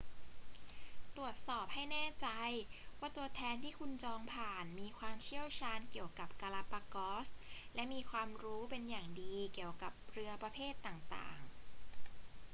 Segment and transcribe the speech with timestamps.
[1.17, 2.27] ตรวจสอบให้แน่ใจ
[2.99, 7.27] ว่าตัวแทนที่คุณจองผ่านมีความเชี่ยวชาญเกี่ยวกับกาลาปากอส
[7.75, 11.49] และมีความรู้เป็นอย่างดีเกี่ยวกับเรือประเภทต่าง ๆ